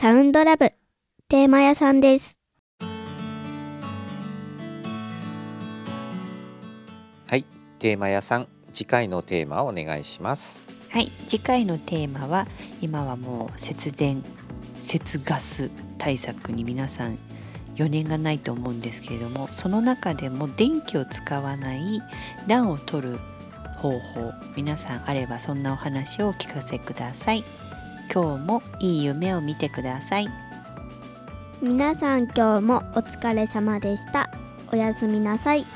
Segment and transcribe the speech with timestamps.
[0.00, 0.72] サウンドラブ
[1.28, 2.38] テーマ屋さんです。
[7.28, 7.44] はい、
[7.78, 10.66] テーマ屋さん、次回のテーマをお願いします。
[10.88, 12.46] はい次回のテーマは
[12.80, 14.24] 今はもう節電
[14.78, 17.18] 節ガス対策に皆さん
[17.76, 21.82] 余念がないと思うんですけれどもその中でも電気を使わない
[22.46, 23.18] 暖を取る
[23.76, 27.44] 方法皆さんあればそんなお話をお聞かせください
[28.12, 30.28] 今日もいい夢を見てください
[31.62, 34.30] 皆さん今日もお疲れ様でした。
[34.72, 35.66] おやすみなさい。